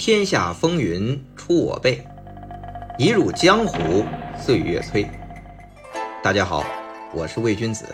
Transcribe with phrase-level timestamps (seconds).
[0.00, 2.02] 天下风云出我辈，
[2.96, 4.02] 一入江湖
[4.34, 5.06] 岁月催。
[6.22, 6.64] 大家好，
[7.12, 7.84] 我是魏君子，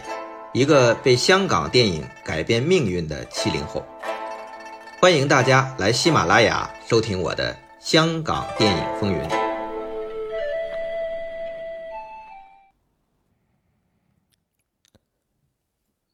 [0.52, 3.84] 一个被香港电影改变命运的七零后。
[5.00, 9.18] 欢迎大家来喜马拉雅收听我的《香港电影风云》。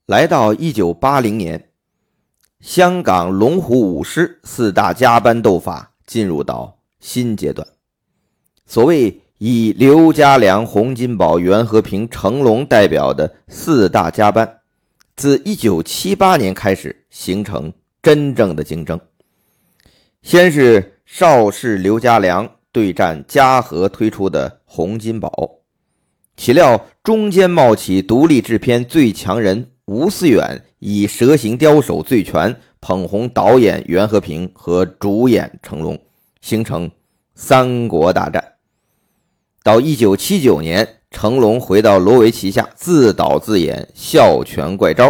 [0.06, 1.71] 来到一九八零年。
[2.62, 7.66] 香港龙虎舞狮四大家班斗法进入到新阶段。
[8.64, 14.60] 所谓以刘家良、洪金宝、袁和平、成龙代表的四大家班，
[15.16, 19.00] 自1978年开始形成真正的竞争。
[20.22, 25.50] 先是邵氏刘家良对战嘉禾推出的洪金宝，
[26.36, 29.71] 岂料中间冒起独立制片最强人。
[29.86, 35.98] 吴思远以蛇形刁手醉拳捧红导演袁和平和主演成龙，
[36.40, 36.88] 形成
[37.34, 38.52] 三国大战。
[39.64, 45.08] 到一九七九年，成龙回到罗维旗下自导自演《笑拳怪招》，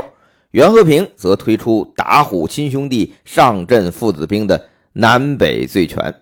[0.53, 6.15] 袁和平则推出打虎亲兄弟上阵父子兵的南北醉拳。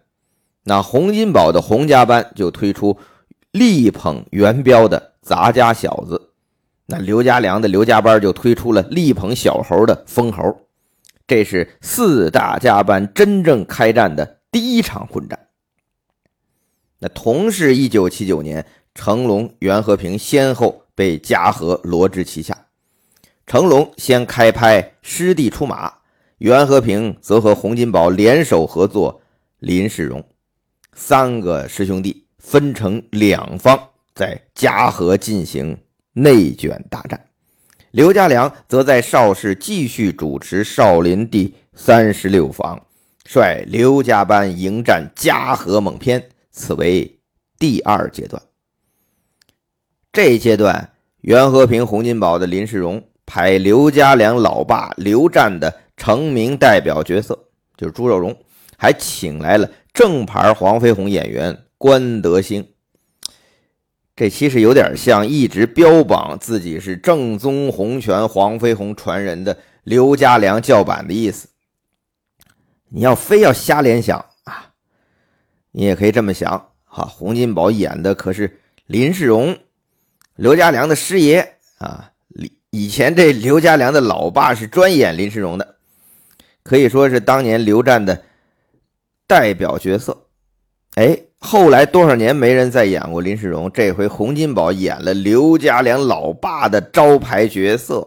[0.64, 2.97] 那洪金宝的洪家班就推出
[3.53, 6.30] 力捧元彪的杂家小子。
[6.91, 10.66] 那刘家良的刘家班就推出了力捧小猴的疯猴，
[11.24, 15.38] 这是四大家班真正开战的第一场混战。
[16.98, 22.66] 那同是一九七九年，成龙、袁和平先后被嘉禾罗织旗下。
[23.47, 25.88] 成龙先开拍《师弟出马》，
[26.38, 29.20] 袁和平则和洪金宝联手合作
[29.60, 30.20] 《林世荣》，
[30.92, 33.78] 三个师兄弟分成两方，
[34.12, 35.78] 在嘉禾进行。
[36.12, 37.27] 内卷大战，
[37.92, 42.84] 刘家良则在邵氏继续主持少林第三十六房，
[43.25, 47.20] 率刘家班迎战嘉禾猛片，此为
[47.58, 48.42] 第二阶段。
[50.12, 50.91] 这一阶段，
[51.21, 57.38] 袁和平、洪金宝的林世荣派刘家良老爸刘湛的成名代表角色，
[57.77, 58.37] 就是朱肉荣，
[58.77, 62.66] 还请来了正牌黄飞鸿演员关德兴。
[64.20, 71.48] 这其实有点像一直标榜自己是正宗洪拳黄飞鸿传人的刘家良叫板的意思。
[72.91, 74.75] 你要非要瞎联想啊，
[75.70, 77.03] 你也可以这么想哈。
[77.06, 79.56] 洪金宝演的可是林世荣，
[80.34, 82.12] 刘家良的师爷啊。
[82.69, 85.76] 以前这刘家良的老爸是专演林世荣的，
[86.62, 88.22] 可以说是当年刘战的
[89.26, 90.26] 代表角色。
[90.95, 91.19] 哎。
[91.43, 98.06] 后来多少年没人再演过林世荣，这回洪金宝演了刘家良老爸的招牌角色，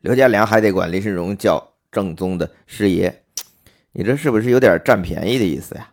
[0.00, 3.14] 刘家良还得管林世荣叫正宗的师爷，
[3.92, 5.88] 你这是不是有点占便宜的意思呀？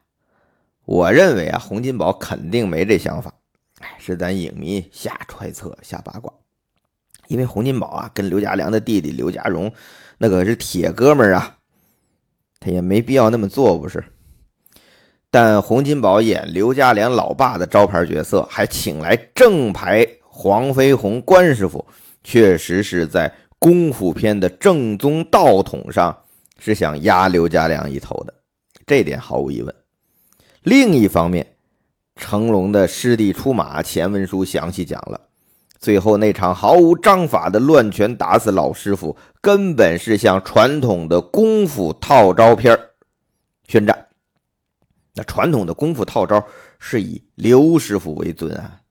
[0.85, 3.31] 我认为啊，洪金宝肯定没这想法，
[3.81, 6.33] 哎，是咱影迷瞎揣测、瞎八卦。
[7.27, 9.71] 因为洪金宝啊，跟刘家良的弟弟刘家荣
[10.17, 11.57] 那可是铁哥们啊，
[12.59, 14.03] 他也没必要那么做，不是？
[15.35, 21.85] 但洪金宝演刘家良老爸的招牌角色，还请来正牌黄飞鸿关师傅，
[22.23, 23.29] 确实是在
[23.59, 26.17] 功夫片的正宗道统上
[26.57, 28.33] 是想压刘家良一头的，
[28.87, 29.75] 这点毫无疑问。
[30.63, 31.45] 另一方面，
[32.15, 35.19] 成龙的师弟出马前文书详细讲了，
[35.77, 42.79] 最后那场毫无章法的乱拳打死老师傅，根本是向传统的功夫套招片
[43.67, 44.04] 宣战。
[45.15, 46.45] 那传统的功夫套招
[46.77, 48.81] 是以刘师傅为尊啊，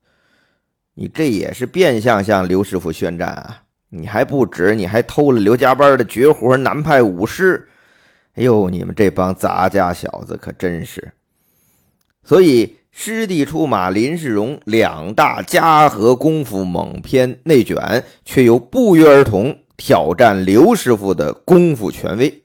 [0.95, 3.61] 你这也是变相向刘师傅宣战啊！
[3.89, 7.69] 你还不止，你还偷了刘家班的绝活南派武师，
[8.33, 11.13] 哎呦，你们这帮杂家小子可真是！
[12.23, 22.43] 所以师弟出马，林世荣两大家和功夫猛片内卷，却又不约而同挑战刘师傅的功夫权威。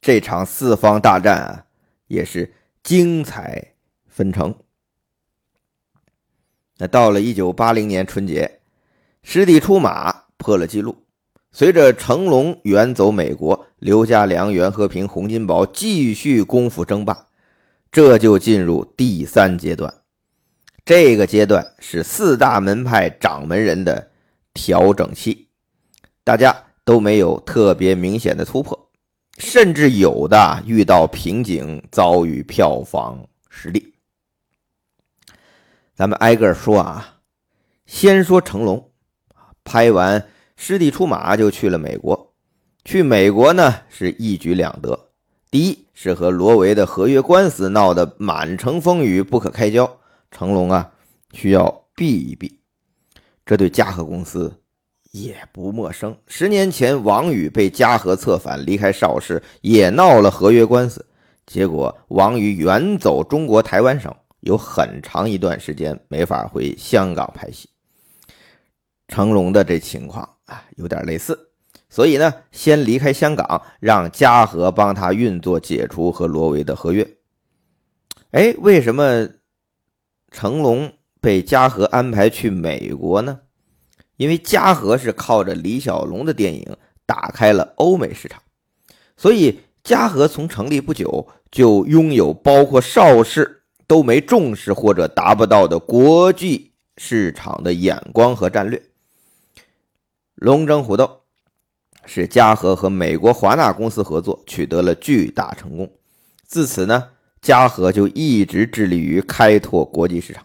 [0.00, 1.64] 这场四方大战啊！
[2.10, 2.52] 也是
[2.82, 3.74] 精彩
[4.08, 4.52] 纷呈。
[6.76, 8.60] 那到了一九八零年春节，
[9.22, 11.06] 师弟出马破了记录。
[11.52, 17.28] 随着成龙远走美国，刘家良、袁和平、洪金宝继续功夫争霸，
[17.92, 19.92] 这就进入第三阶段。
[20.84, 24.10] 这个阶段是四大门派掌门人的
[24.52, 25.48] 调整期，
[26.24, 28.89] 大家都没有特别明显的突破。
[29.40, 33.94] 甚至有的遇到瓶颈，遭遇票房失利。
[35.94, 37.20] 咱们挨个说啊，
[37.86, 38.90] 先说成龙，
[39.64, 40.20] 拍完
[40.56, 42.34] 《师弟出马》就去了美国。
[42.84, 45.08] 去美国呢是一举两得，
[45.50, 49.98] 第一是和罗维的合约官司闹得满城风雨不可开交，
[50.30, 50.92] 成龙啊
[51.32, 52.60] 需要避一避。
[53.46, 54.59] 这对嘉禾公司
[55.10, 56.16] 也不陌生。
[56.26, 61.04] 十年前，王宇被嘉禾策反离开邵氏，也闹了合约官司，
[61.46, 67.68] 结果王宇远走中国台湾省，有很长一段时间没法回香港拍戏。
[69.08, 71.50] 成龙的这情况啊，有点类似，
[71.88, 77.06] 所以呢，先离开香港，让嘉禾帮他运作解除和罗维的合约。
[78.30, 79.28] 哎，为什么
[80.30, 80.92] 成龙？
[81.22, 83.40] 被嘉禾安排去美国呢，
[84.20, 86.76] 因为嘉禾是靠着李小龙的电影
[87.06, 88.42] 打开了欧美市场，
[89.16, 98.78] 所以嘉禾从成立不久就拥有包括邵氏都没重视或者达不到的国际市场的眼光和战略。
[100.34, 101.04] 《龙争虎斗》
[102.04, 105.90] 是嘉禾和美国华纳公司合作取得了巨大成功，
[106.44, 107.08] 自此呢，
[107.40, 110.44] 嘉禾就一直致力于开拓国际市场。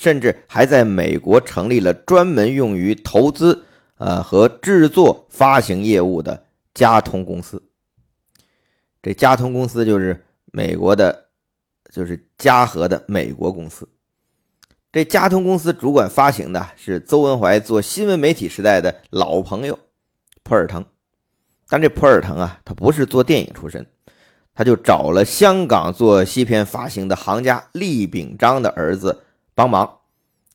[0.00, 3.66] 甚至还在美国成立了专门用于投资、
[3.98, 7.62] 呃和制作、发行业务的嘉通公司。
[9.02, 11.26] 这嘉通公司就是美国的，
[11.92, 13.86] 就是嘉禾的美国公司。
[14.90, 19.78] 这嘉通公司主管发行的是邹文怀做新闻媒体时代的老朋友
[20.42, 20.82] 普尔腾，
[21.68, 23.86] 但这普尔腾啊，他不是做电影出身，
[24.54, 29.24] 他就找了香港做西片发行的行家厉秉章的儿子。
[29.54, 29.98] 帮忙，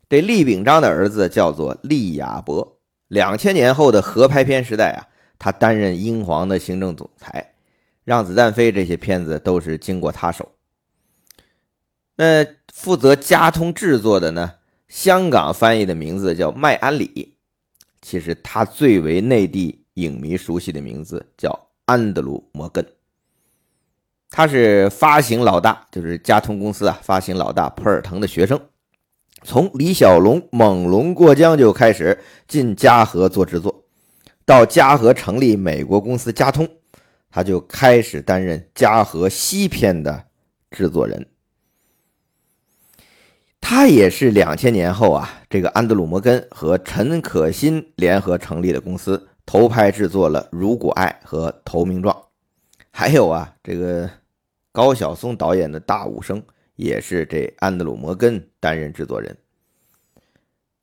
[0.10, 2.80] 这厉秉章的儿子叫做厉亚博。
[3.08, 5.08] 两千年后的合拍片时代啊，
[5.38, 7.54] 他担任英皇的行政总裁，
[8.04, 10.52] 《让子弹飞》这些片子都是经过他手。
[12.16, 14.54] 那负责加通制作的呢？
[14.88, 17.36] 香港翻译的名字叫麦安里，
[18.02, 22.86] 其实他最为内地影迷熟悉的名字叫安德鲁·摩根。
[24.30, 28.60] 他是发行老大，就是加通公司啊，发行老大普尔腾的学生。
[29.44, 33.84] 从李小龙猛龙过江就开始进嘉禾做制作，
[34.44, 36.68] 到嘉禾成立美国公司嘉通，
[37.30, 40.26] 他就开始担任嘉禾西片的
[40.72, 41.28] 制作人。
[43.62, 52.16] 他也是两千年后啊，这个安德鲁·摩根和陈可辛联合成立的公司，投拍制作了《如果爱》和《投名状》，
[52.92, 54.10] 还有啊，这个
[54.72, 56.42] 高晓松导演的大武生。
[56.76, 59.36] 也是这安德鲁·摩根担任制作人，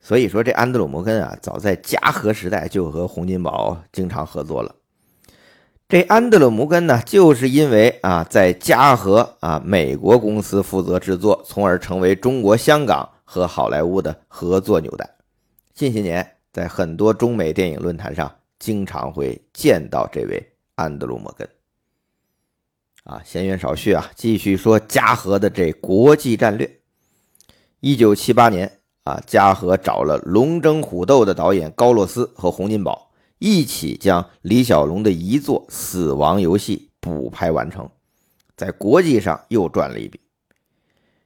[0.00, 4.74] 所以说这安德鲁·摩根啊，早在嘉禾时代就和洪金宝经常合作了。
[5.88, 15.08] 这安德鲁·摩根呢，就是因为啊，在嘉禾啊美国公司负责制作，从而成为中国香港和好莱坞的合作纽带。
[15.74, 20.42] 近些年，在很多中美电影论坛上，经常会见到这位
[20.76, 21.46] 安德鲁·摩根。
[23.04, 26.78] 啊，闲言少叙啊，继续说嘉禾的这国际战略。
[27.80, 33.10] 一九七八年啊，嘉禾找了《龙争虎斗》的导演高洛斯和洪金宝
[33.40, 37.90] 一起将李小龙的遗作《死亡游戏》补拍完成，
[38.56, 40.20] 在国际上又赚了一笔。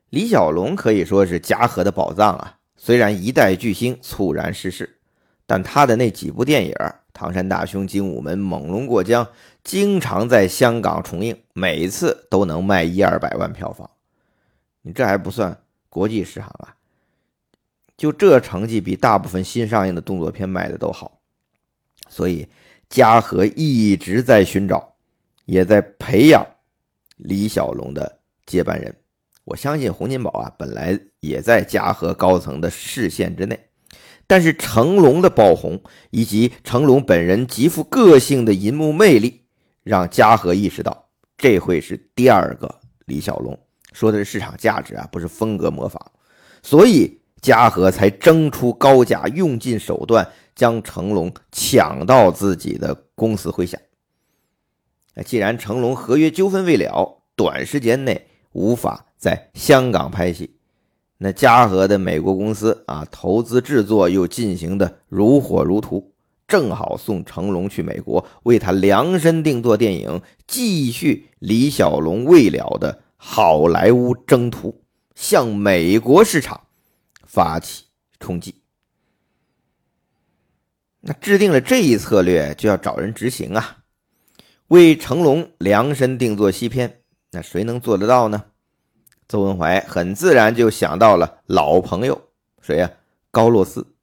[0.08, 4.98] 李小龙可以说是嘉禾的宝藏啊，虽然一代巨星猝然逝世，
[5.46, 6.72] 但他的那几部电影
[7.12, 9.22] 《唐山大兄》《精武门》《猛龙过江》。
[9.66, 13.90] 经常在香港重映，每次都能卖一二百万票房。
[14.82, 16.76] 你这还不算国际市场啊，
[17.96, 21.18] 就这成绩比大部分新上映的动作片卖的都好。
[22.08, 22.46] 所以
[22.88, 24.94] 嘉禾一直在寻找，
[25.46, 26.46] 也在培养
[27.16, 28.94] 李小龙的接班人。
[29.42, 33.58] 我相信洪金宝啊，本来也在嘉禾高层的视线之内。
[34.28, 39.45] 但是成龙的爆红，以及成龙本人极富个性的银幕魅力。
[39.86, 41.06] 让嘉禾意识到，
[41.38, 43.56] 这会是第二个李小龙，
[43.92, 46.00] 说的是市场价值啊，不是风格模仿，
[46.60, 53.78] 所以嘉禾才争出高价，用尽手段将成龙抢到自己的公司麾下。
[55.24, 60.56] 既然成龙合约纠纷未了，短时间内无法在香港拍戏，
[61.18, 66.12] 那嘉禾的美国公司啊，投资制作又进行的如火如荼。
[66.46, 74.82] 正好送成龙去美国，为他量身定做电影，继续李小龙未了的好莱坞征途，
[75.14, 76.60] 向美国市场
[77.24, 77.84] 发起
[78.20, 78.54] 冲击。
[81.00, 83.78] 那制定了这一策略，就要找人执行啊！
[84.68, 87.00] 为成龙量身定做西片，
[87.30, 88.44] 那谁能做得到呢？
[89.28, 92.20] 邹文怀很自然就想到了老朋友，
[92.60, 92.90] 谁呀？
[93.30, 93.95] 高洛斯。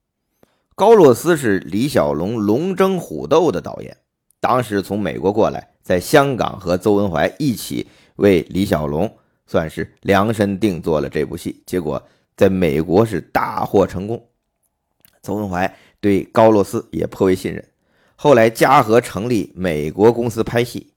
[0.75, 3.95] 高洛斯是李小龙《龙争虎斗》的导演，
[4.39, 12.01] 当时从美国过来，在香港和邹文怀一起为李小龙算是量身定做了这部戏，结果
[12.35, 14.27] 在美国是大获成功。
[15.21, 17.63] 邹文怀对高洛斯也颇为信任，
[18.15, 20.91] 后来嘉禾成立美国公司拍戏，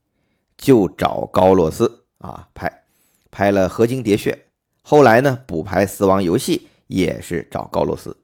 [0.57, 2.81] 就找高洛斯啊拍，
[3.29, 4.31] 拍了《河津喋血》，
[4.81, 6.57] 后来呢补拍《死亡游戏》
[6.87, 8.17] 也是找高洛斯。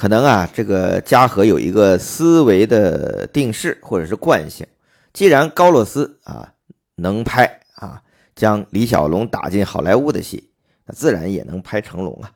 [0.00, 4.66] 可能啊，这个嘉禾有一个思维的定式或者是惯性，
[5.12, 6.54] 既然高洛斯啊
[6.94, 8.00] 能拍啊
[8.34, 10.48] 将李小龙打进好莱坞的戏，
[10.86, 12.32] 那自然也能拍成龙啊。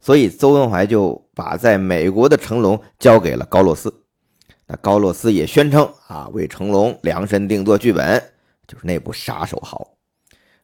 [0.00, 3.94] 所以邹文怀就把在美国的成龙交给了高洛斯。
[4.66, 8.20] 那高洛斯也宣称啊为成龙量身定做剧本，
[8.66, 9.88] 就是那部《杀手豪》。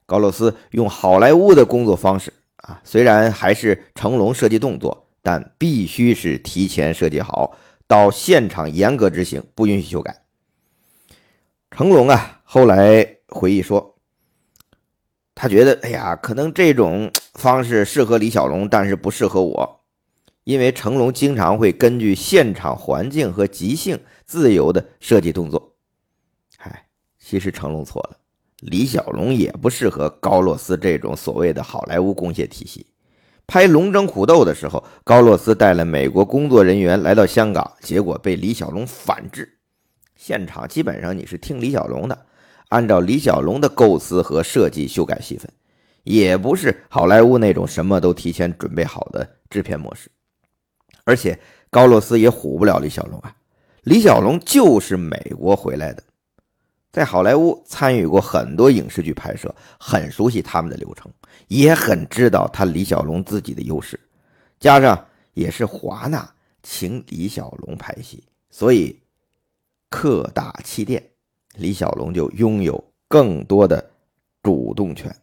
[0.05, 5.07] 高洛斯用好莱坞的工作方式啊，虽然还是成龙设计动作。
[5.23, 10.25] 但必须是提前设计好，到现场严格执行，不允许修改。
[11.71, 13.97] 成龙啊，后来回忆说，
[15.35, 19.81] 他觉得，哎呀，可能这种方式适合李小龙，但是不适合我，
[20.45, 25.77] 因为成龙经常会根据现场环境和即兴自由的设计动作。
[26.57, 26.87] 嗨，
[27.19, 28.19] 其实成龙错了，
[28.59, 32.87] 李小龙也不适合高洛斯这种所谓的好莱坞工业体系。
[33.51, 39.59] 拍《龙争虎斗》的时候，高洛斯带了美国工作人员来到香港，结果被李小龙反制。
[40.15, 42.27] 现场基本上你是听李小龙的，
[42.69, 45.53] 按照李小龙的构思和设计修改戏份，
[46.05, 50.09] 也不是好莱坞那种什么都提前准备好的制片模式。
[51.03, 51.37] 而且
[51.71, 53.35] 高洛斯也唬不了李小龙啊，
[53.83, 56.01] 李小龙就是美国回来的。
[56.93, 61.11] 在好莱坞参与过很多影视剧拍摄，很熟悉他们的流程，
[61.51, 63.99] 也很知道他李小龙自己的优势。
[64.61, 68.97] 加上也是华纳请李小龙拍戏，所以
[69.89, 71.11] 客大气店，
[71.57, 73.91] 李小龙就拥有更多的
[74.43, 75.15] 主动权。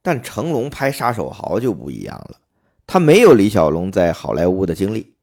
[0.00, 2.38] 但成龙拍《杀手豪》就不一样了，
[2.86, 5.14] 他没有李小龙在好莱坞的经历，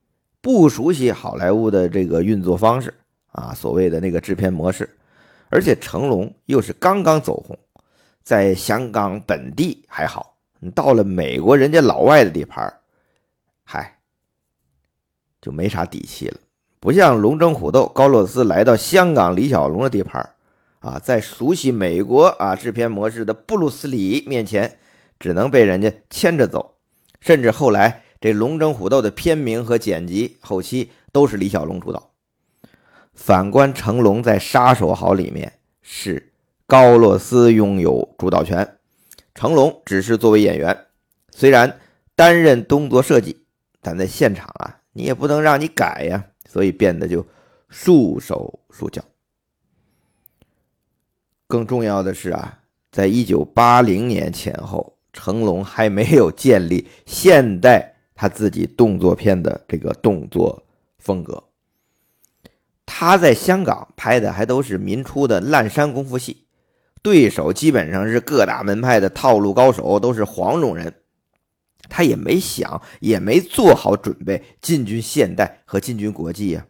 [0.42, 2.94] 不熟悉好莱坞的这个运作方式。
[3.32, 4.90] 啊，所谓的那个制片模式，
[5.50, 7.58] 而且成龙又是刚刚走红，
[8.24, 12.74] 在香港本地还好，你到了美国人家老外的地盘
[13.64, 14.00] 嗨，
[15.42, 16.38] 就没啥底气了。
[16.80, 20.34] 不像《龙争虎斗》，高洛斯来到香港李小龙的地盘
[20.80, 24.80] 啊，在熟悉美国啊制片模式的布鲁斯李面前，
[25.20, 26.78] 只能被人家牵着走，
[27.20, 32.12] 甚至后来这《龙争虎斗》的片名和剪辑后期都是李小龙主导。
[33.14, 36.31] 反观成龙在《杀手好》里面是
[36.72, 38.78] 高洛斯拥有主导权，
[39.36, 40.86] 成龙只是作为演员，
[41.30, 41.82] 虽然
[42.16, 43.44] 担任动作设计，
[43.82, 47.28] 但在现场啊，你也不能让你改呀，所以变得就
[47.68, 49.04] 束手束脚。
[51.46, 52.60] 更重要的是啊，
[52.90, 60.64] 在一九八零年前后，成龙还没有建立现代他自己动作片的这个动作
[61.00, 61.44] 风格。
[62.86, 66.46] 他在香港拍的还都是民初的烂山功夫戏，
[67.02, 70.94] 对手基本上是各大门派的套路高手，都是黄种人。
[71.90, 76.66] 他也没想，也没做好准备进军现代和进军国际呀。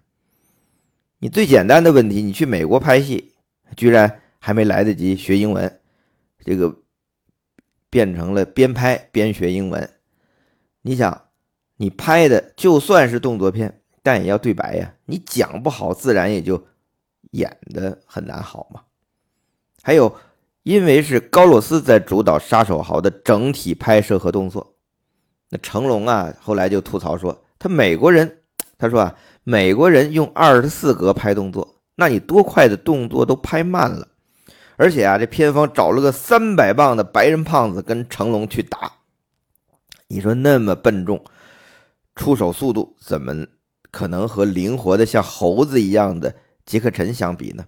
[1.20, 3.34] 你最简单的问题，你去美国拍戏，
[3.76, 5.80] 居然还没来得及学英文，
[6.44, 6.76] 这个
[7.90, 9.88] 变成了边拍边学英文。
[10.82, 11.26] 你想，
[11.78, 13.78] 你拍的就算是动作片。
[14.04, 16.66] 但也要对白呀，你讲不好，自然也就
[17.34, 18.82] 演的很难好嘛。
[19.82, 20.16] 还有，
[20.64, 24.76] 因为是高洛斯在主导《杀手豪》的整体拍摄和动作，
[25.50, 28.40] 那成龙啊，后来就吐槽说，他美国人，
[28.78, 34.08] 他说啊，美国人用二十四格拍动作，那你多快的动作都拍慢了，
[34.76, 38.92] 而且啊，这片方找了个三百磅的白人胖子跟成龙去打，
[40.08, 41.24] 你说那么笨重，
[42.16, 43.48] 出手速度怎么？
[43.90, 46.34] 可能和灵活的像猴子一样的
[46.66, 47.66] 杰克陈相比呢？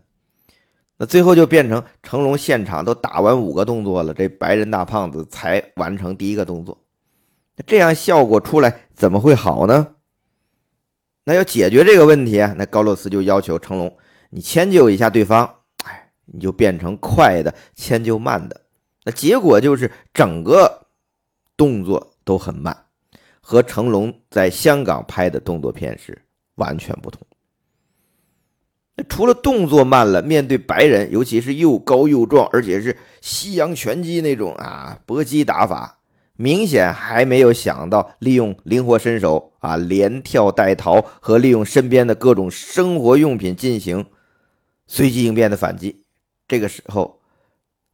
[0.98, 6.78] 那最后就变成成龙现场都打完五个动作了，这白人大胖子才完成第一个动作。
[7.56, 9.96] 那这样效果出来怎么会好呢？
[11.24, 13.98] 那要解决这个问题啊，那高洛斯就要求成龙，
[14.30, 15.50] 你迁就一下对方，
[15.84, 18.62] 哎，你就变成快的迁就慢的。
[19.04, 20.88] 那结果就是整个
[21.56, 22.78] 动作都很慢。
[23.46, 26.18] 和成龙在香港拍的动作片是
[26.56, 27.22] 完全不同。
[29.10, 35.98] 除了动作慢了，面对白人，尤其是又高又壮，而且是西洋拳击那种啊搏击打法，
[36.36, 44.06] 明显还没有想到利用灵活身手啊，连跳带逃和利用身边的各种生活用品进行
[44.86, 46.04] 随机应变的反击。
[46.48, 47.20] 这个时候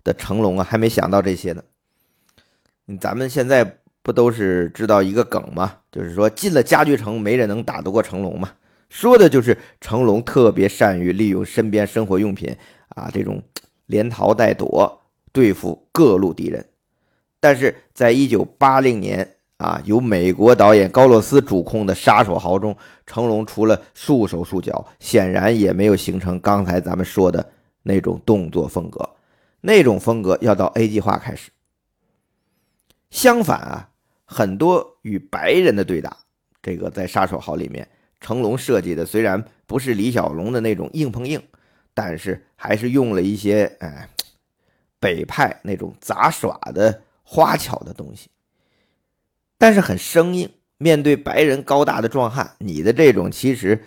[0.03, 1.63] 的成龙啊，还没想到这些呢。
[2.99, 5.77] 咱们现在不都是知道一个梗吗？
[5.91, 8.51] 就是说进了家具城，没人能打得过成龙嘛。
[8.89, 12.55] 说的就是成龙特别善于利用身边生活用品
[12.89, 13.41] 啊，这种
[13.85, 16.65] 连逃带躲对付各路敌人。
[17.39, 27.51] 但是在一九八零年啊，由美国导演高洛斯主控的《杀手豪》中，成龙除了束手束脚，显然也没有形成刚才咱们说的
[27.83, 29.07] 那种动作风格。
[29.61, 31.51] 那种风格要到 A 计划开始。
[33.09, 33.89] 相反啊，
[34.25, 36.17] 很多与白人的对打，
[36.61, 37.87] 这个在《杀手豪》里面，
[38.19, 41.41] 成龙设计的虽然不是李小龙的那种硬碰硬，
[41.93, 44.09] 但是还是用了一些哎
[44.99, 48.29] 北派那种杂耍的花巧的东西，
[49.57, 50.49] 但是很生硬。
[50.81, 53.83] 面对白人高大的壮汉，你的这种其实，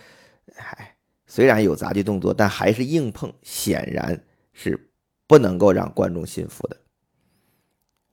[0.57, 0.95] 哎，
[1.27, 4.23] 虽然有杂技动作，但还是硬碰，显然
[4.53, 4.91] 是
[5.27, 6.77] 不能够让观众信服的。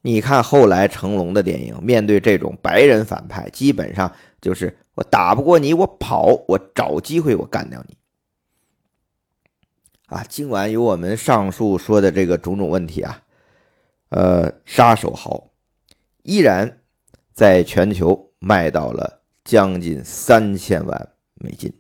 [0.01, 7.98] 你看后来成龙的电影，面对这种白人反派，基本上就是我打不过你，我跑，我找机会，我干掉你。
[10.05, 13.22] 啊，尽管有我们上述说的这个种种问题啊，
[14.10, 15.51] 呃，杀手豪
[16.24, 16.81] 依然
[17.34, 21.72] 在全球卖到了将近三千万美金。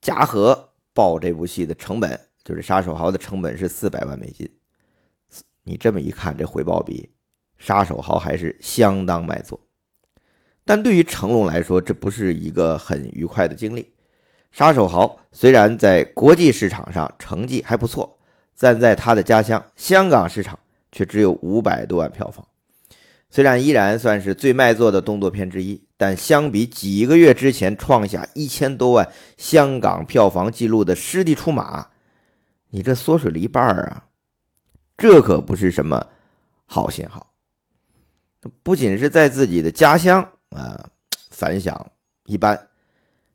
[0.00, 4.48] 嘉禾报这部戏的成本，就是杀手豪的成本是四百万美金。
[5.64, 7.02] 你这么一看，这回报比
[7.58, 9.60] 《杀手豪》还是相当卖座。
[10.68, 13.82] 但对于成龙来说，这不是一个很愉快的经历。
[14.52, 18.18] 《杀手豪》虽然在国际市场上成绩还不错，
[18.58, 20.58] 但在他的家乡香港市场
[20.92, 22.46] 却只有五百多万票房。
[23.30, 31.80] 虽然依然算是最卖座的动作片之一，但相比几个月之前创下一千多万香港票房纪录的《师弟出马》，
[32.68, 34.04] 你这缩水了一半啊！
[34.98, 36.08] 这可不是什么
[36.66, 37.32] 好信号。
[38.62, 40.90] 不仅是在自己的家乡啊，
[41.30, 41.90] 反响
[42.24, 42.56] 一般，《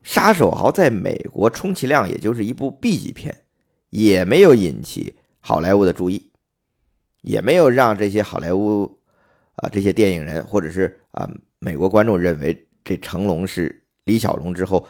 [0.02, 3.44] 杀手豪》在美国充其量也就是一部 B 级片，
[3.90, 6.32] 也没有引起好莱坞的注意，
[7.22, 9.00] 也没有让这些好莱坞
[9.56, 14.88] 啊这些电影人或者是啊美国观众认为这成龙是李小龙之后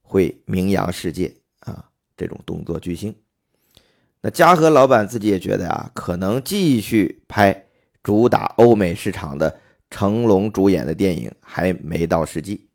[0.00, 1.84] 会名扬世界啊
[2.16, 3.14] 这种动作巨星。
[4.22, 7.66] 那嘉禾老板自己也觉得啊，可能继续拍
[8.02, 9.60] 主打欧美市场的
[9.94, 12.66] 成龙主演的电影还没到时机。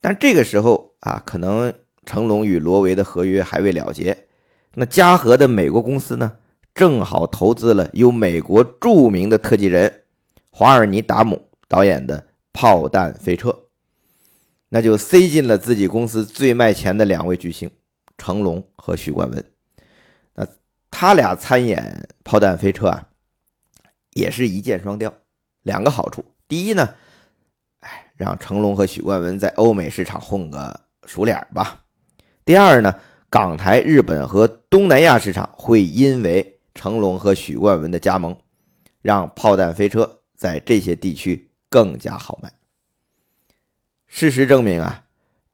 [0.00, 1.70] 但这个时候啊，可能
[2.06, 4.16] 成龙与罗维的合约还未了结。
[4.72, 6.38] 那嘉禾的美国公司呢，
[6.74, 10.04] 正好投资了由美国著名的特技人
[10.50, 12.18] 华尔尼·达姆导演的
[12.54, 13.50] 《炮弹飞车》，
[14.70, 17.70] 那就塞进了自己公司最卖钱的两位巨星
[18.16, 19.44] 成龙和许冠文。
[20.34, 20.48] 那
[20.90, 23.08] 他俩参演《炮弹飞车》啊，
[24.14, 25.12] 也是一箭双雕，
[25.62, 26.24] 两个好处。
[26.48, 26.94] 第一呢，
[27.80, 31.84] 哎，让成龙和许冠文在欧美市场混个熟脸吧。
[32.44, 32.94] 第二呢，
[33.28, 38.36] 港台、日本和东南亚市场会因为成龙和许冠文的加盟，
[39.02, 40.04] 让《炮弹飞车》
[40.36, 42.50] 在这些地区更加好卖。
[44.06, 45.04] 事实证明啊，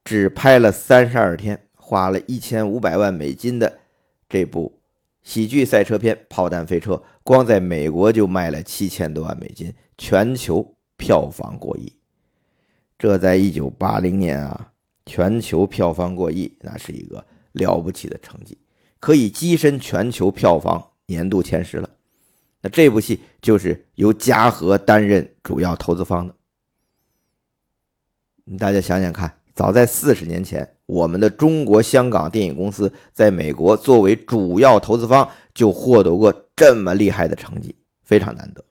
[0.04, 3.80] 只拍了三十二天，花了一千五百万美金的
[4.28, 4.80] 这部。
[5.22, 11.92] 喜剧赛车片《炮弹飞车》光在美国就卖了七千多万美金，全球票房过亿。
[12.98, 14.72] 这在一九八零年啊，
[15.04, 18.56] 全球票房过亿，那是一个了不起的成绩，
[18.98, 21.90] 可以跻身全球票房年度前十了。
[22.62, 26.34] 那这部戏就是由嘉禾担任主要投资方的。
[28.58, 30.68] 大家想想看，早在四十年前。
[30.86, 38.64] 我们的中国香港电影公司在美国作为主要投资方，就获得过这么厉害的成绩，非常难得。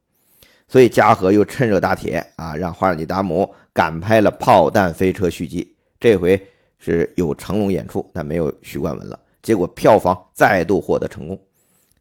[0.67, 5.75] 所以嘉禾又趁热打铁啊，让华尔尼·达姆赶拍了《炮弹飞车》续集。
[5.99, 6.41] 这回
[6.77, 9.19] 是有成龙演出，但没有许冠文了。
[9.41, 11.39] 结果票房再度获得成功。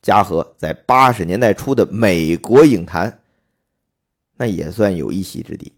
[0.00, 3.20] 嘉禾在八十年代初的美国影坛，
[4.36, 5.72] 那也算有一席之地。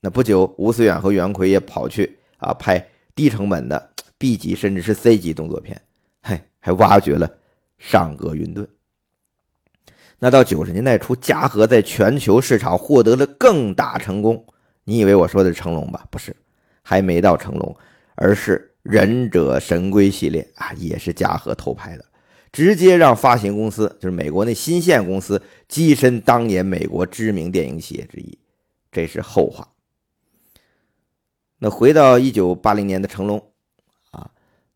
[0.00, 2.84] 那不久，吴思远和袁奎也跑去啊拍。
[3.14, 5.78] 低成本的 B 级甚至是 C 级动作片，
[6.22, 7.30] 嘿，还挖掘了
[7.76, 8.66] 上格云顿。
[10.24, 14.46] 那到九十年代初，嘉禾在全球市场获得了更大成功。
[14.84, 16.06] 你以为我说的是成龙吧？
[16.12, 16.32] 不是，
[16.80, 17.76] 还没到成龙，
[18.14, 22.04] 而是忍者神龟系列啊，也是嘉禾偷拍的，
[22.52, 28.38] 直接让发行公司，就是美国那新线公司，跻身当年美国知名电影企业之一。
[28.92, 29.66] 这是后话
[31.58, 33.44] 那回到一九八零年的成龙
[34.12, 34.30] 啊，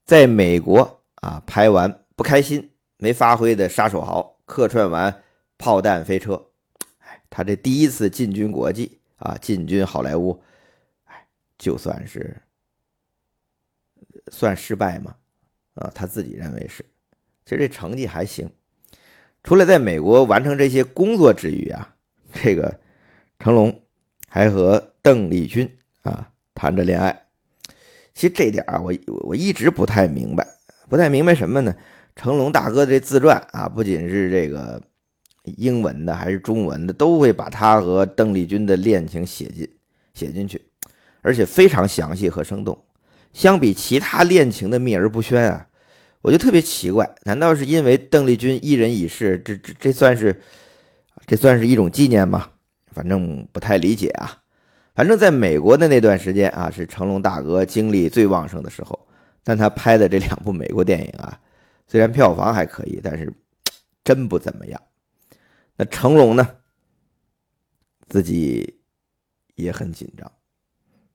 [0.05, 5.23] 在美国啊拍完不开心，没发挥的杀手豪，客串完
[5.59, 6.47] 炮弹飞车，
[6.99, 10.43] 哎，他这第一次进军国际啊，进军好莱坞，
[11.05, 11.27] 哎，
[11.59, 12.43] 就算是
[14.29, 15.17] 算失败吗？
[15.75, 16.85] 啊，他自己认为是，
[17.45, 18.51] 其实这成绩还行。
[19.43, 21.95] 除了在美国完成这些工作之余啊，
[22.33, 22.81] 这个
[23.39, 23.83] 成龙
[24.29, 25.71] 还和邓丽君
[26.03, 27.27] 啊谈着恋爱。
[28.13, 28.93] 其实这点啊，我
[29.27, 30.47] 我一直不太明白，
[30.89, 31.77] 不太明白什么呢？
[32.17, 34.83] 成龙大哥这自传啊，不仅是这个
[35.57, 39.69] 英文的，还是中文的，都会把他和邓丽君的恋情写进
[40.15, 40.61] 写进去，
[41.23, 42.77] 而且非常详细和生动。
[43.33, 45.67] 相比其他恋情的秘而不宣啊，
[46.23, 50.41] 我就特别奇怪，难道是因为邓丽君一人已逝，这这这算是
[51.27, 52.49] 这算是一种纪念吗？
[52.93, 54.39] 反正不太理解啊。
[54.95, 58.99] 反正在美国的那段时间啊，是成龙大哥精力最旺盛的时候，
[59.45, 61.39] 但他拍的这两部美国电影啊，
[61.87, 63.31] 虽然票房还可以，但是
[64.03, 64.81] 真不怎么样。
[65.77, 66.49] 那成龙呢，
[68.09, 68.79] 自己
[69.55, 70.31] 也很紧张。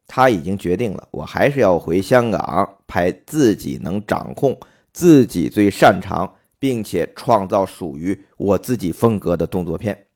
[0.08, 4.60] 他已经决定了，我还是要回香港拍自己能掌控、
[4.92, 10.08] 自己最擅长，并且创造属于我自己风格的动作片。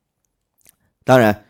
[1.05, 1.45] 当然，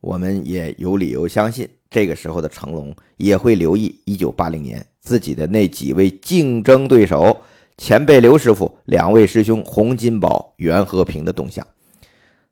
[0.00, 7.42] 我们也有理由相信，这个时候的成龙也会留意1980年自己的那几位竞争对手——
[7.76, 11.66] 前辈刘师傅、两位师兄洪金宝、袁和平的动向。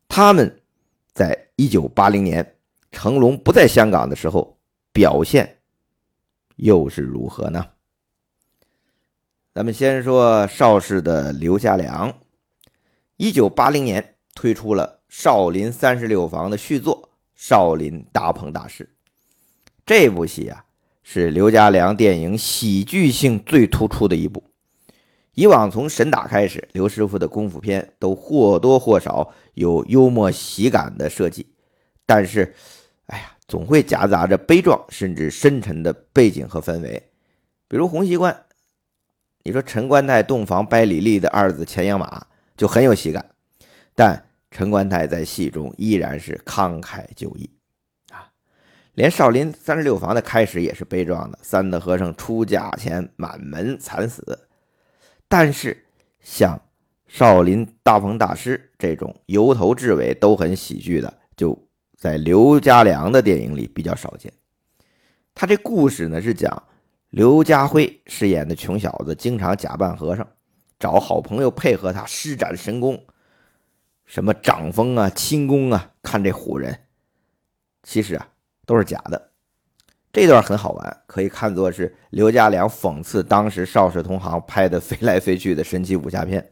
[0.08, 0.60] 他们
[1.12, 2.56] 在1980年
[2.90, 4.56] 成龙不在香港的时候。
[4.90, 5.58] 表现
[6.56, 7.64] 又是如何呢？
[9.54, 12.12] 咱们先说邵氏的刘家良，
[13.16, 17.00] 一九八零年推出了《少林三十六房》的续作
[17.36, 18.82] 《少林大鹏大师》。
[19.86, 20.64] 这部戏啊，
[21.04, 24.47] 是刘家良电影喜剧性最突出的一部。
[25.38, 31.46] 以往从神打开始，刘师傅的功夫片都或多或少有幽默喜感的设计，
[32.04, 32.52] 但是，
[33.06, 33.32] 哎呀。
[33.48, 37.02] 总会夹杂着悲壮甚至深沉的背景和氛围，
[37.66, 38.30] 比如《洪熙观》，
[39.42, 42.26] 你说陈官泰洞房掰李丽的二子钱养马
[42.58, 43.24] 就很有喜感，
[43.94, 47.48] 但陈官泰在戏中依然是慷慨就义
[48.10, 48.28] 啊。
[48.92, 54.38] 连《少林三十六房》的开始也是悲壮的，三德和尚出嫁前满门惨死，
[55.28, 55.86] 但是
[56.20, 56.60] 像
[57.06, 61.56] 少林大鹏大师这种由头至尾都很喜剧的，就。
[61.98, 64.32] 在刘家良的电影里比较少见。
[65.34, 66.62] 他这故事呢是讲
[67.10, 70.24] 刘家辉饰演的穷小子，经常假扮和尚，
[70.78, 73.04] 找好朋友配合他施展神功，
[74.04, 76.78] 什么掌风啊、轻功啊，看这唬人。
[77.82, 78.28] 其实啊
[78.64, 79.27] 都是假的。
[80.12, 86.50] 这段很好玩，可以看作是刘家良讽刺当时邵氏同行拍的飞来飞去的神奇武侠片。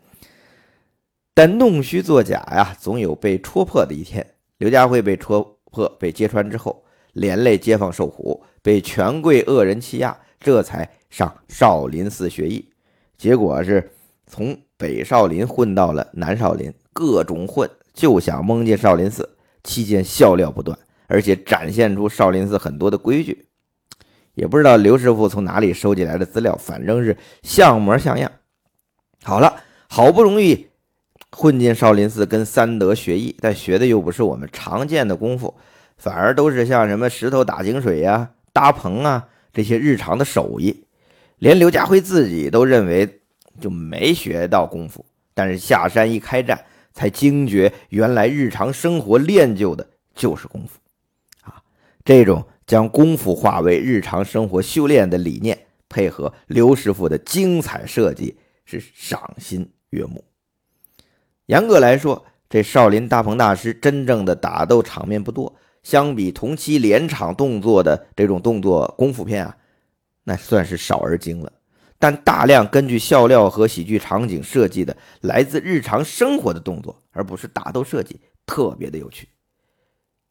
[1.35, 4.27] 但弄虚作假呀，总有被戳破的一天。
[4.59, 12.71] 刘家辉被戳破、被揭穿之后，连累街坊受苦，被权贵恶人欺压，这才上少林寺学艺。
[13.19, 13.90] 结果是
[14.27, 19.37] 从北少林混到了南少林，各种混，就想蒙进少林寺。
[19.62, 23.47] 期间笑料不断，而且展现出少林寺很多的规矩。
[24.35, 28.31] 也不知道刘师傅从哪里收集来的资料，反正是像模像样。
[29.23, 30.69] 好了，好不容易。
[31.33, 35.55] 混进少林寺跟三德学艺，但学的又不是我们常见的功夫，
[35.99, 40.85] 反而都是像什么石头打井水呀、搭棚啊这些日常的手艺。
[41.38, 43.21] 连刘家辉自己都认为
[43.61, 46.64] 就没学到功夫，但是下山一开战，
[46.95, 50.79] 才惊觉原来日常生活练就的就是功夫！
[52.07, 60.25] 这种将功夫化为日常生活修炼的理念，配合刘师傅的精彩设计，是赏心悦目。
[61.47, 69.57] 严格来说，这少林大鹏大师真正的打斗场面不多，相比同期连场动作的这种动作功夫片啊，
[70.23, 71.53] 那算是少而精了。
[71.99, 79.29] 但大量根据笑料和喜剧场景设计的来自日常生活的动作，而不是打斗设计，特别的有趣。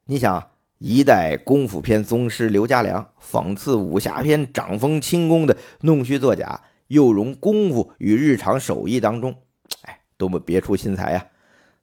[0.05, 0.51] 你想，
[0.87, 9.35] 一代功夫片宗师刘家良讽刺武侠片掌风轻功的弄虚作假，又融功夫与日常手艺当中，
[9.81, 9.99] 哎。
[10.15, 11.25] 多么别出心裁呀！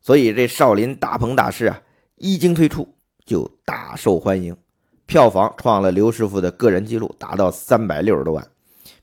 [0.01, 1.83] 所以这少林大鹏大师啊，
[2.15, 2.95] 一经推出
[3.27, 4.57] 就大受欢迎，
[5.05, 8.47] 票房创了刘师傅的个人记录，达到三百六十多万，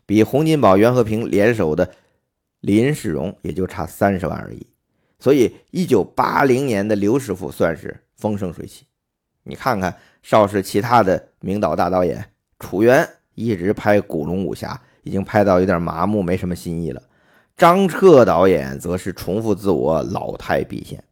[0.06, 1.92] 比洪金宝、袁和平联手的
[2.62, 4.66] 林世荣也就差三十万而已。
[5.20, 8.86] 所以一九八零年的刘师傅算是风生水起。
[9.50, 12.24] 你看看邵氏其他的名导大导演，
[12.60, 17.02] 楚原一直拍古龙武侠，已经拍到有点麻木，没什么新意了。
[17.58, 21.04] 张彻导演则是重复自我，老态毕现。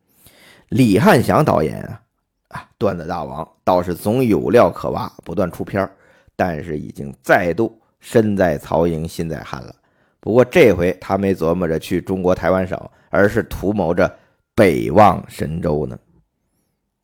[0.69, 2.01] 李汉祥导演啊，
[2.49, 5.89] 啊，段子大王倒是总有料可挖，不断出片
[6.35, 9.73] 但是已经再度身在曹营心在汉了。
[10.19, 14.13] 不过这回他没琢磨着去中国台湾省，而是图谋着
[14.53, 15.97] 北望神州呢。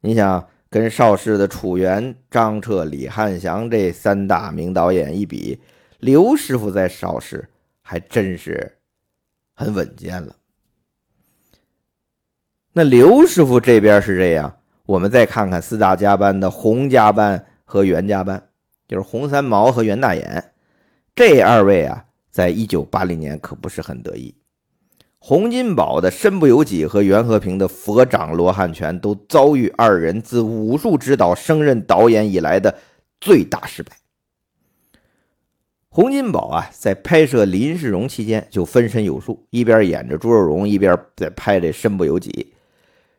[0.01, 0.45] 你想？
[0.73, 5.61] 跟邵氏的楚原、张彻、李汉祥这三大名导演一比，
[5.99, 7.47] 刘师傅在邵氏
[7.83, 8.79] 还真是
[9.53, 10.35] 很稳健了。
[12.71, 14.57] 那刘师傅这边是这样，
[14.87, 18.43] 我们再看看四大家班的洪家班和袁家班，
[18.87, 20.53] 就是洪三毛和袁大眼
[21.13, 24.33] 这二位啊，在一九八零年可不是很得意。
[25.25, 32.77] 洪金宝的身不由己和袁和平的佛掌罗汉拳都遭遇二人自武术指导升任导演以来的
[33.21, 33.93] 最大失败。
[35.87, 42.53] 洪金宝啊，在拍摄林世荣期间就分身有术，一边演着朱肉荣，一边在拍这身不由己。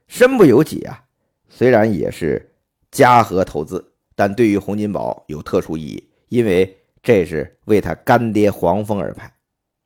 [0.07, 1.05] 身不由己啊，
[1.49, 2.53] 虽然也是
[2.91, 3.83] 嘉禾投资，
[4.15, 9.34] 但对于洪金宝有特殊意义，因为这是为他干爹黄蜂而拍。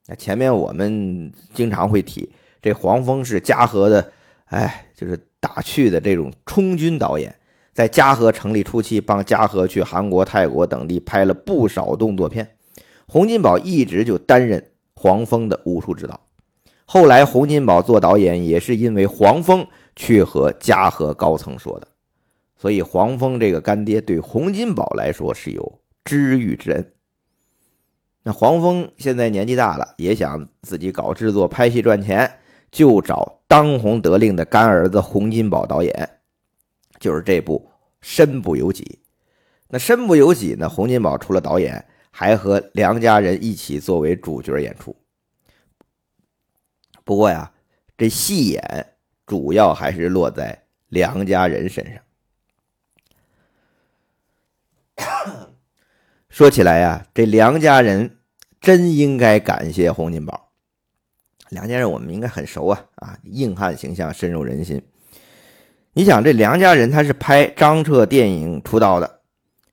[0.08, 2.30] 那前面我们经常会提，
[2.62, 4.10] 这黄蜂是嘉禾的，
[4.46, 7.34] 哎，就是打趣的这种充军导演，
[7.74, 12.56] 在嘉禾成立初期，帮嘉禾去韩国、泰国等地拍了不少动作片。
[13.06, 16.18] 洪金宝一直就担任黄蜂的武术指导。
[16.86, 21.88] 后来洪金宝做导演，也是因为黄蜂去和嘉禾高层说的，
[22.56, 26.92] 所以黄蜂这个干爹对洪金宝来说是有知遇之恩。
[28.28, 32.30] 那黄蜂现在年纪大了，也想自己搞制作、拍戏赚钱，
[32.70, 36.20] 就找当红得令的干儿子洪金宝导演，
[37.00, 37.66] 就是这部
[38.02, 38.84] 《身不由己》。
[39.68, 40.68] 那《身不由己》呢？
[40.68, 44.94] 洪金宝除了导演，还和梁家人一起作为主角演出。
[47.04, 47.50] 不过呀，
[47.96, 48.86] 这戏演
[49.24, 52.02] 主要还是落在梁家人身上。
[56.28, 58.16] 说起来呀，这梁家人。
[58.60, 60.50] 真应该感谢洪金宝，
[61.50, 64.82] 梁家人我们应该很熟啊啊，硬汉形象深入人心。
[65.92, 69.20] 你想这梁家人他是拍张彻电影出道的，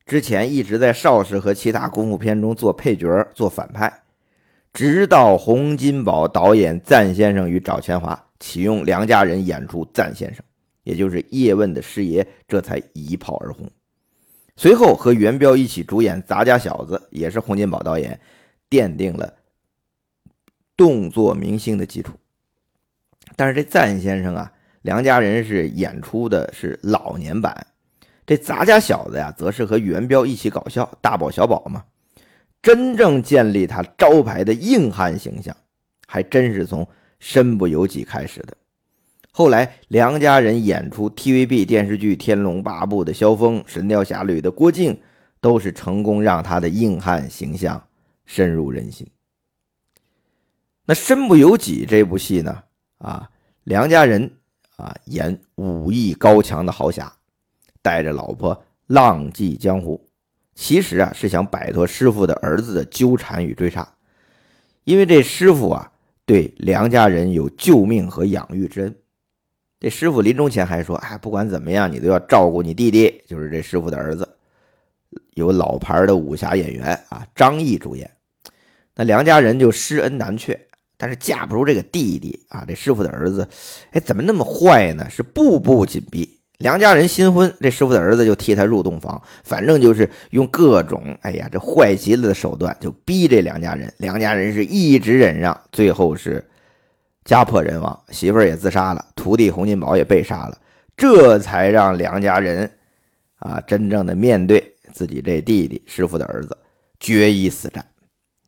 [0.06, 3.92] 之前一直在邵氏和其他功夫片中做配角做反派，
[4.72, 10.44] 直到洪金宝导演赞先生与赵钱华启用梁家人演出赞先生，
[10.84, 13.70] 也就是叶问的师爷，这才一炮而红。
[14.58, 18.20] 随后和元彪一起主演《杂家小子》，也是洪金宝导演。
[18.70, 19.34] 奠定了
[20.76, 22.14] 动作明星的基础，
[23.36, 24.52] 但是这赞先生啊，
[24.82, 27.68] 梁家人是演出的是老年版，
[28.26, 31.84] 这杂家小子呀，则是和元彪一起搞笑，大宝小宝嘛。
[32.62, 35.56] 真正建立他招牌的硬汉形象，
[36.08, 36.88] 还真是从
[37.20, 38.58] 身不由己开始的。
[39.32, 45.00] 后来梁家人演出 TVB 电视剧《天龙八部》的萧峰，《神雕侠侣》的郭靖，
[45.40, 47.82] 都是成功让他的硬汉形象。
[48.26, 49.08] 深入人心。
[50.86, 52.64] 那身不由己这部戏呢？
[53.00, 53.30] 啊，
[53.64, 54.32] 梁家人
[54.78, 57.12] 啊演武艺高强的豪侠，
[57.82, 60.08] 带着老婆浪迹江湖，
[60.54, 63.88] 其实啊是想摆脱师傅的儿子的纠缠与追杀。
[64.84, 65.92] 因为这师傅啊
[66.26, 68.96] 对梁家人有救命和养育之恩。
[69.80, 74.28] 这师傅临终前还说：“哎，不管怎么样，你都要照顾你弟弟，就是这师傅的儿子。”
[75.36, 78.10] 有老牌的武侠演员啊，张译主演。
[78.96, 80.60] 那梁家人就施恩难却，
[80.98, 83.48] 但是架不住这个弟弟啊，这师傅的儿子，
[83.92, 85.08] 哎，怎么那么坏呢？
[85.10, 86.40] 是步步紧逼。
[86.60, 93.94] 梁家人新婚，这师傅的儿子就替他入洞房，反正就是用各种哎呀，这坏极了的手段，就逼这梁家人。
[93.98, 96.42] 梁家人是一直忍让，最后是
[97.26, 100.58] 家破人亡，媳妇儿也自杀了，徒弟洪金宝也被杀了，
[100.96, 102.72] 这才让梁家人
[103.40, 106.58] 啊，真正的面对自己这弟弟师傅的儿子，
[107.02, 107.86] 决一死战。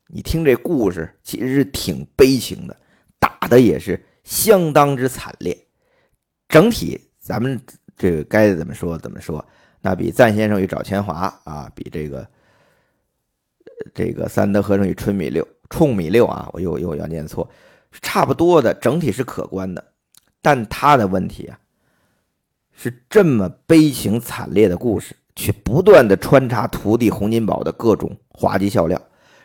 [0.08, 2.78] 你听这故事，其实是挺悲情的，
[3.20, 5.68] 打的也是相当之惨烈。
[6.48, 7.60] 整体咱们
[7.98, 9.46] 这个该怎么说怎么说，
[9.82, 12.26] 那比赞先生与赵钱华啊，比这个
[13.94, 17.50] 这个三德和尚与春米六冲米六啊，我又又要念错，
[18.02, 19.84] 差不多的，整体是可观的。
[20.42, 21.60] 但他的问题啊，
[22.72, 29.00] 是这么悲情惨烈的故事，却不断的穿插徒弟洪金宝的各种滑稽笑料。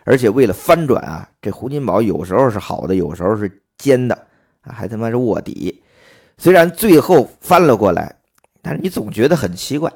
[0.04, 4.26] 而且为了翻转啊，这洪金宝有时候是好的，有时候是奸的，
[4.62, 5.80] 还他妈是卧底。
[6.38, 8.16] 虽然最后翻了过来，
[8.60, 9.92] 但是你总觉得很奇怪。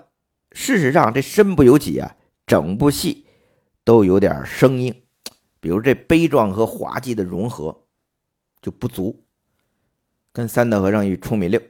[0.52, 2.14] 事实上，这身不由己啊，
[2.46, 3.26] 整部戏
[3.82, 4.94] 都有点生硬，
[5.58, 7.76] 比如这悲壮和滑稽的融合
[8.62, 9.24] 就不足，
[10.32, 11.60] 跟三德和尚与出米六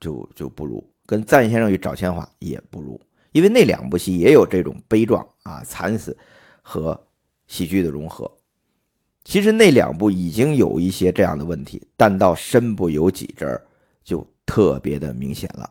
[0.00, 2.98] 就就不如，跟赞先生与找钱花也不如，
[3.32, 6.16] 因为那两部戏也有这种悲壮啊、惨死
[6.62, 6.98] 和
[7.46, 8.30] 喜剧的融合。
[9.24, 13.64] 其实那两部已经有一些这样的问题，但到身不由己这儿
[14.02, 15.70] 就特别的明显了。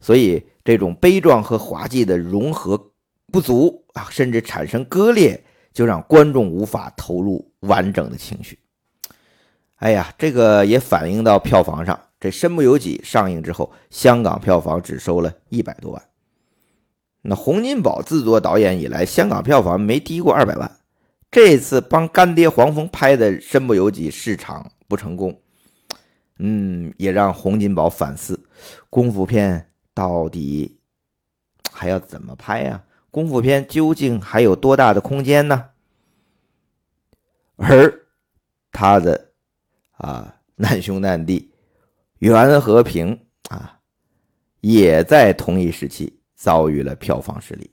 [0.00, 2.92] 所以这种悲壮和滑稽的融合
[3.32, 5.42] 不足啊，甚至产生割裂，
[5.72, 8.58] 就让观众无法投入完整的情绪。
[9.76, 11.98] 哎呀，这个也反映到票房上。
[12.20, 16.02] 这身不由己上映之后，香港票房只收了一百多万。
[17.26, 20.70] 那洪金宝自作导演以来，香港票房没低过二百万。
[21.30, 25.40] 这次帮干爹黄蜂拍的《身不由己》市场不成功，
[26.38, 28.38] 嗯，也让洪金宝反思
[28.90, 30.78] 功夫片到底
[31.72, 32.84] 还要怎么拍呀？
[33.10, 35.70] 功夫片究竟还有多大的空间呢？
[37.56, 38.06] 而
[38.70, 39.30] 他的
[39.92, 41.52] 啊难兄难弟
[42.18, 43.80] 袁和平啊，
[44.60, 47.70] 也在同一时期遭遇了票房失利。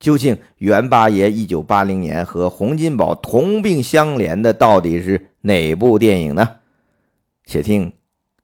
[0.00, 6.48] 究竟袁八爷一九八零年和洪金宝同病相怜的到底是哪部电影呢？
[7.44, 7.92] 且听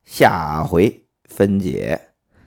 [0.05, 1.99] 下回分解。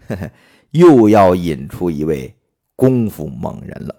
[0.72, 2.32] 又要引出一位
[2.76, 3.96] 功夫猛人了。